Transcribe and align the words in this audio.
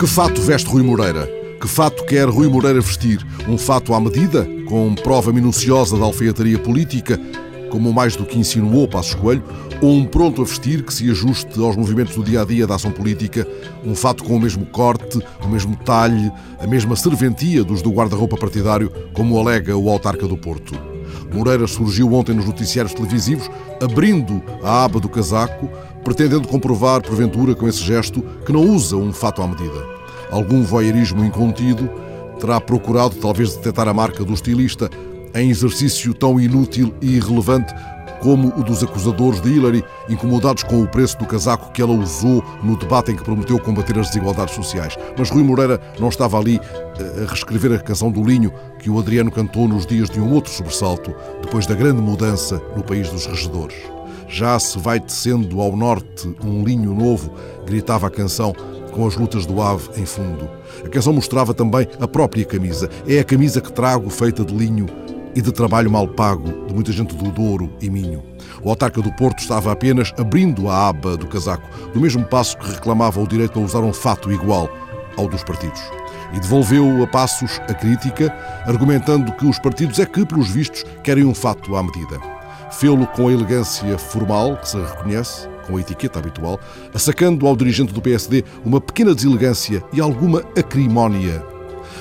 Que 0.00 0.06
fato 0.06 0.40
veste 0.40 0.66
Rui 0.66 0.82
Moreira? 0.82 1.26
Que 1.60 1.68
fato 1.68 2.06
quer 2.06 2.26
Rui 2.26 2.48
Moreira 2.48 2.80
vestir? 2.80 3.22
Um 3.46 3.58
fato 3.58 3.92
à 3.92 4.00
medida, 4.00 4.48
com 4.66 4.94
prova 4.94 5.30
minuciosa 5.30 5.98
da 5.98 6.06
alfaiataria 6.06 6.58
política, 6.58 7.20
como 7.68 7.92
mais 7.92 8.16
do 8.16 8.24
que 8.24 8.38
insinuou 8.38 8.88
Passos 8.88 9.12
Coelho, 9.12 9.44
ou 9.82 9.92
um 9.92 10.06
pronto 10.06 10.40
a 10.40 10.44
vestir 10.46 10.82
que 10.84 10.94
se 10.94 11.10
ajuste 11.10 11.60
aos 11.60 11.76
movimentos 11.76 12.14
do 12.14 12.24
dia 12.24 12.40
a 12.40 12.46
dia 12.46 12.66
da 12.66 12.76
ação 12.76 12.90
política, 12.90 13.46
um 13.84 13.94
fato 13.94 14.24
com 14.24 14.36
o 14.36 14.40
mesmo 14.40 14.64
corte, 14.64 15.20
o 15.44 15.48
mesmo 15.48 15.76
talhe, 15.76 16.32
a 16.58 16.66
mesma 16.66 16.96
serventia 16.96 17.62
dos 17.62 17.82
do 17.82 17.90
guarda-roupa 17.90 18.38
partidário, 18.38 18.90
como 19.12 19.38
alega 19.38 19.76
o 19.76 19.90
autarca 19.90 20.26
do 20.26 20.38
Porto. 20.38 20.72
Moreira 21.30 21.66
surgiu 21.66 22.12
ontem 22.14 22.34
nos 22.34 22.46
noticiários 22.46 22.94
televisivos, 22.94 23.50
abrindo 23.82 24.42
a 24.62 24.84
aba 24.84 24.98
do 24.98 25.10
casaco, 25.10 25.70
pretendendo 26.04 26.48
comprovar, 26.48 27.02
porventura, 27.02 27.54
com 27.54 27.68
esse 27.68 27.80
gesto, 27.80 28.22
que 28.44 28.52
não 28.52 28.62
usa 28.62 28.96
um 28.96 29.12
fato 29.12 29.42
à 29.42 29.46
medida 29.46 30.00
algum 30.30 30.62
voyeurismo 30.62 31.24
incontido, 31.24 31.90
terá 32.38 32.60
procurado 32.60 33.16
talvez 33.16 33.56
detectar 33.56 33.88
a 33.88 33.94
marca 33.94 34.24
do 34.24 34.32
estilista 34.32 34.88
em 35.34 35.50
exercício 35.50 36.14
tão 36.14 36.40
inútil 36.40 36.94
e 37.00 37.16
irrelevante 37.16 37.74
como 38.20 38.48
o 38.48 38.62
dos 38.62 38.82
acusadores 38.82 39.40
de 39.40 39.48
Hillary, 39.48 39.82
incomodados 40.06 40.62
com 40.62 40.82
o 40.82 40.86
preço 40.86 41.16
do 41.18 41.24
casaco 41.24 41.72
que 41.72 41.80
ela 41.80 41.92
usou 41.92 42.44
no 42.62 42.76
debate 42.76 43.12
em 43.12 43.16
que 43.16 43.24
prometeu 43.24 43.58
combater 43.58 43.98
as 43.98 44.08
desigualdades 44.08 44.54
sociais. 44.54 44.94
Mas 45.16 45.30
Rui 45.30 45.42
Moreira 45.42 45.80
não 45.98 46.10
estava 46.10 46.38
ali 46.38 46.60
eh, 46.98 47.24
a 47.24 47.26
reescrever 47.26 47.72
a 47.72 47.78
canção 47.78 48.10
do 48.10 48.22
Linho 48.22 48.52
que 48.78 48.90
o 48.90 48.98
Adriano 48.98 49.30
cantou 49.30 49.66
nos 49.66 49.86
dias 49.86 50.10
de 50.10 50.20
um 50.20 50.34
outro 50.34 50.52
sobressalto, 50.52 51.14
depois 51.40 51.64
da 51.64 51.74
grande 51.74 52.02
mudança 52.02 52.60
no 52.76 52.82
país 52.82 53.08
dos 53.08 53.24
regedores. 53.24 53.99
Já 54.30 54.60
se 54.60 54.78
vai 54.78 55.00
tecendo 55.00 55.60
ao 55.60 55.76
norte 55.76 56.32
um 56.44 56.62
linho 56.62 56.94
novo, 56.94 57.32
gritava 57.66 58.06
a 58.06 58.10
canção, 58.10 58.54
com 58.92 59.04
as 59.04 59.16
lutas 59.16 59.44
do 59.44 59.60
ave 59.60 59.88
em 60.00 60.06
fundo. 60.06 60.48
A 60.84 60.88
canção 60.88 61.12
mostrava 61.12 61.52
também 61.52 61.88
a 62.00 62.06
própria 62.06 62.44
camisa. 62.44 62.88
É 63.08 63.18
a 63.18 63.24
camisa 63.24 63.60
que 63.60 63.72
trago, 63.72 64.08
feita 64.08 64.44
de 64.44 64.54
linho 64.54 64.86
e 65.34 65.42
de 65.42 65.50
trabalho 65.50 65.90
mal 65.90 66.06
pago 66.06 66.64
de 66.68 66.72
muita 66.72 66.92
gente 66.92 67.14
do 67.16 67.30
Douro 67.32 67.72
e 67.80 67.90
Minho. 67.90 68.22
O 68.62 68.70
autarca 68.70 69.02
do 69.02 69.12
Porto 69.12 69.40
estava 69.40 69.72
apenas 69.72 70.12
abrindo 70.16 70.68
a 70.68 70.88
aba 70.88 71.16
do 71.16 71.26
casaco, 71.26 71.68
do 71.92 72.00
mesmo 72.00 72.24
passo 72.24 72.56
que 72.56 72.70
reclamava 72.70 73.20
o 73.20 73.26
direito 73.26 73.58
a 73.58 73.62
usar 73.62 73.80
um 73.80 73.92
fato 73.92 74.30
igual 74.30 74.70
ao 75.16 75.26
dos 75.26 75.42
partidos. 75.42 75.82
E 76.32 76.38
devolveu 76.38 77.02
a 77.02 77.06
passos 77.08 77.60
a 77.68 77.74
crítica, 77.74 78.32
argumentando 78.64 79.32
que 79.32 79.46
os 79.46 79.58
partidos 79.58 79.98
é 79.98 80.06
que, 80.06 80.24
pelos 80.24 80.50
vistos, 80.50 80.84
querem 81.02 81.24
um 81.24 81.34
fato 81.34 81.74
à 81.74 81.82
medida. 81.82 82.39
Fê-lo 82.70 83.06
com 83.06 83.28
a 83.28 83.32
elegância 83.32 83.98
formal 83.98 84.56
que 84.56 84.68
se 84.68 84.76
reconhece, 84.76 85.48
com 85.66 85.76
a 85.76 85.80
etiqueta 85.80 86.18
habitual, 86.18 86.58
assacando 86.94 87.46
ao 87.46 87.56
dirigente 87.56 87.92
do 87.92 88.00
PSD 88.00 88.44
uma 88.64 88.80
pequena 88.80 89.14
deselegância 89.14 89.82
e 89.92 90.00
alguma 90.00 90.40
acrimónia. 90.56 91.44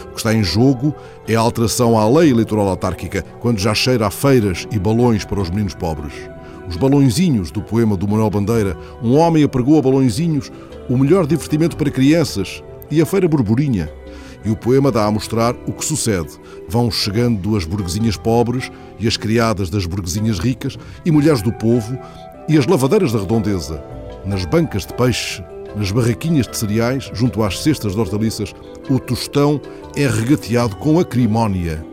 O 0.05 0.11
que 0.11 0.17
está 0.17 0.33
em 0.33 0.43
jogo 0.43 0.93
é 1.27 1.35
a 1.35 1.39
alteração 1.39 1.97
à 1.97 2.07
lei 2.07 2.29
eleitoral 2.31 2.67
autárquica, 2.67 3.23
quando 3.39 3.59
já 3.59 3.73
cheira 3.73 4.07
a 4.07 4.11
feiras 4.11 4.67
e 4.71 4.79
balões 4.79 5.25
para 5.25 5.39
os 5.39 5.49
meninos 5.49 5.73
pobres. 5.73 6.13
Os 6.67 6.77
balõezinhos 6.77 7.49
do 7.49 7.61
poema 7.61 7.97
do 7.97 8.07
Manuel 8.07 8.29
Bandeira, 8.29 8.77
um 9.01 9.17
homem 9.17 9.43
apregou 9.43 9.79
a 9.79 9.81
balõezinhos 9.81 10.51
o 10.87 10.97
melhor 10.97 11.25
divertimento 11.25 11.75
para 11.75 11.89
crianças 11.89 12.63
e 12.91 13.01
a 13.01 13.05
feira 13.05 13.27
burburinha. 13.27 13.89
E 14.43 14.49
o 14.49 14.55
poema 14.55 14.91
dá 14.91 15.05
a 15.05 15.11
mostrar 15.11 15.55
o 15.67 15.73
que 15.73 15.83
sucede. 15.83 16.29
Vão 16.67 16.89
chegando 16.89 17.55
as 17.55 17.65
burguesinhas 17.65 18.15
pobres 18.15 18.71
e 18.99 19.07
as 19.07 19.17
criadas 19.17 19.69
das 19.69 19.85
burguesinhas 19.85 20.39
ricas 20.39 20.77
e 21.05 21.11
mulheres 21.11 21.41
do 21.41 21.51
povo 21.51 21.97
e 22.47 22.57
as 22.57 22.65
lavadeiras 22.65 23.11
da 23.11 23.19
redondeza, 23.19 23.83
nas 24.25 24.43
bancas 24.45 24.85
de 24.85 24.93
peixe, 24.93 25.43
nas 25.75 25.91
barraquinhas 25.91 26.47
de 26.47 26.57
cereais, 26.57 27.11
junto 27.13 27.43
às 27.43 27.61
cestas 27.61 27.93
de 27.93 27.99
hortaliças, 27.99 28.53
o 28.89 28.99
tostão 28.99 29.61
é 29.95 30.07
regateado 30.07 30.75
com 30.77 30.99
acrimónia. 30.99 31.85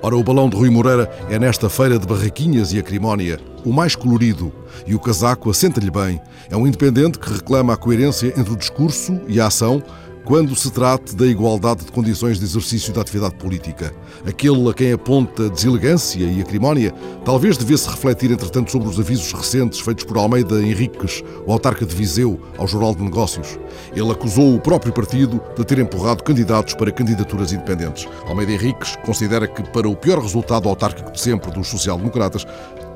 Ora, 0.00 0.16
o 0.16 0.24
balão 0.24 0.48
de 0.48 0.56
Rui 0.56 0.70
Moreira 0.70 1.10
é 1.28 1.38
nesta 1.38 1.68
feira 1.68 1.98
de 1.98 2.06
barraquinhas 2.06 2.72
e 2.72 2.78
acrimónia, 2.78 3.38
o 3.64 3.72
mais 3.72 3.94
colorido, 3.94 4.52
e 4.86 4.94
o 4.94 4.98
casaco 4.98 5.50
assenta-lhe 5.50 5.90
bem. 5.90 6.20
É 6.50 6.56
um 6.56 6.66
independente 6.66 7.18
que 7.18 7.32
reclama 7.32 7.74
a 7.74 7.76
coerência 7.76 8.32
entre 8.36 8.52
o 8.52 8.56
discurso 8.56 9.20
e 9.28 9.40
a 9.40 9.46
ação, 9.46 9.82
quando 10.24 10.54
se 10.54 10.70
trate 10.70 11.16
da 11.16 11.26
igualdade 11.26 11.84
de 11.84 11.92
condições 11.92 12.38
de 12.38 12.44
exercício 12.44 12.92
da 12.92 13.00
atividade 13.00 13.34
política. 13.34 13.94
Aquele 14.26 14.68
a 14.68 14.74
quem 14.74 14.92
aponta 14.92 15.48
deselegância 15.50 16.24
e 16.24 16.40
acrimónia 16.40 16.92
talvez 17.24 17.56
devesse 17.56 17.88
refletir, 17.88 18.30
entretanto, 18.30 18.70
sobre 18.70 18.88
os 18.88 18.98
avisos 18.98 19.32
recentes 19.32 19.80
feitos 19.80 20.04
por 20.04 20.16
Almeida 20.16 20.62
Henriques, 20.62 21.22
o 21.46 21.52
autarca 21.52 21.84
de 21.84 21.94
Viseu, 21.94 22.40
ao 22.56 22.68
Jornal 22.68 22.94
de 22.94 23.02
Negócios. 23.02 23.58
Ele 23.94 24.10
acusou 24.10 24.54
o 24.54 24.60
próprio 24.60 24.92
partido 24.92 25.40
de 25.56 25.64
ter 25.64 25.78
empurrado 25.78 26.22
candidatos 26.22 26.74
para 26.74 26.92
candidaturas 26.92 27.52
independentes. 27.52 28.06
Almeida 28.26 28.52
Henriques 28.52 28.96
considera 29.04 29.48
que, 29.48 29.62
para 29.70 29.88
o 29.88 29.96
pior 29.96 30.20
resultado 30.20 30.68
autárquico 30.68 31.10
de 31.10 31.20
sempre 31.20 31.50
dos 31.50 31.68
social-democratas, 31.68 32.46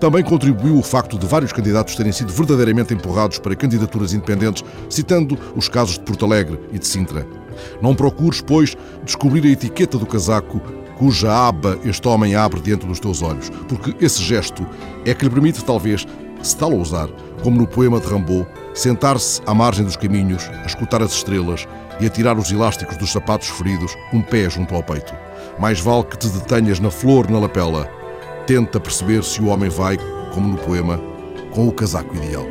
também 0.00 0.22
contribuiu 0.22 0.78
o 0.78 0.82
facto 0.82 1.18
de 1.18 1.26
vários 1.26 1.52
candidatos 1.52 1.96
terem 1.96 2.12
sido 2.12 2.32
verdadeiramente 2.32 2.92
empurrados 2.92 3.38
para 3.38 3.56
candidaturas 3.56 4.12
independentes, 4.12 4.64
citando 4.88 5.38
os 5.54 5.68
casos 5.68 5.94
de 5.94 6.04
Porto 6.04 6.24
Alegre 6.24 6.60
e 6.72 6.78
de 6.78 6.86
Sintra. 6.86 7.26
Não 7.80 7.94
procures, 7.94 8.40
pois, 8.40 8.76
descobrir 9.04 9.44
a 9.44 9.50
etiqueta 9.50 9.98
do 9.98 10.06
casaco 10.06 10.60
cuja 10.98 11.30
aba 11.30 11.78
este 11.84 12.08
homem 12.08 12.34
abre 12.34 12.60
diante 12.60 12.86
dos 12.86 12.98
teus 12.98 13.22
olhos, 13.22 13.50
porque 13.68 13.94
esse 14.04 14.22
gesto 14.22 14.66
é 15.04 15.14
que 15.14 15.24
lhe 15.24 15.30
permite, 15.30 15.64
talvez, 15.64 16.06
se 16.42 16.56
tal 16.56 16.72
ousar, 16.72 17.08
como 17.42 17.58
no 17.58 17.66
poema 17.66 18.00
de 18.00 18.06
Rambaud, 18.06 18.46
sentar-se 18.74 19.40
à 19.46 19.54
margem 19.54 19.84
dos 19.84 19.96
caminhos, 19.96 20.48
a 20.62 20.66
escutar 20.66 21.02
as 21.02 21.12
estrelas 21.12 21.66
e 22.00 22.06
a 22.06 22.10
tirar 22.10 22.38
os 22.38 22.50
elásticos 22.50 22.96
dos 22.96 23.12
sapatos 23.12 23.48
feridos, 23.48 23.96
um 24.12 24.22
pé 24.22 24.48
junto 24.48 24.74
ao 24.74 24.82
peito. 24.82 25.14
Mais 25.58 25.80
vale 25.80 26.04
que 26.04 26.18
te 26.18 26.28
detenhas 26.28 26.80
na 26.80 26.90
flor 26.90 27.30
na 27.30 27.38
lapela, 27.38 27.88
tenta 28.46 28.78
perceber 28.78 29.24
se 29.24 29.40
o 29.42 29.48
homem 29.48 29.68
vai, 29.68 29.98
como 30.32 30.48
no 30.48 30.56
poema, 30.56 31.00
com 31.50 31.66
o 31.66 31.72
casaco 31.72 32.14
ideal. 32.14 32.46